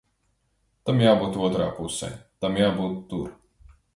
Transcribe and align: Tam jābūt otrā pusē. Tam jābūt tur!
Tam 0.89 1.01
jābūt 1.03 1.37
otrā 1.49 1.67
pusē. 1.81 2.11
Tam 2.45 2.57
jābūt 2.61 2.99
tur! 3.13 3.29